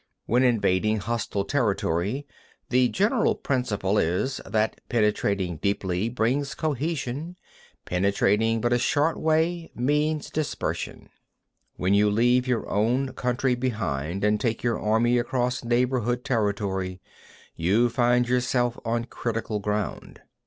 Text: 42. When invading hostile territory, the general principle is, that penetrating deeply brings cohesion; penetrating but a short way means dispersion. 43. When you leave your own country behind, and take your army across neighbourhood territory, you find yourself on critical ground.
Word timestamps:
42. 0.25 0.31
When 0.31 0.43
invading 0.55 0.97
hostile 0.97 1.45
territory, 1.45 2.25
the 2.69 2.89
general 2.89 3.35
principle 3.35 3.99
is, 3.99 4.41
that 4.47 4.81
penetrating 4.89 5.57
deeply 5.57 6.09
brings 6.09 6.55
cohesion; 6.55 7.35
penetrating 7.85 8.61
but 8.61 8.73
a 8.73 8.79
short 8.79 9.19
way 9.19 9.69
means 9.75 10.31
dispersion. 10.31 11.01
43. 11.77 11.77
When 11.77 11.93
you 11.93 12.09
leave 12.09 12.47
your 12.47 12.67
own 12.67 13.13
country 13.13 13.53
behind, 13.53 14.23
and 14.23 14.41
take 14.41 14.63
your 14.63 14.79
army 14.79 15.19
across 15.19 15.63
neighbourhood 15.63 16.25
territory, 16.25 16.99
you 17.55 17.87
find 17.87 18.27
yourself 18.27 18.79
on 18.83 19.05
critical 19.05 19.59
ground. 19.59 20.21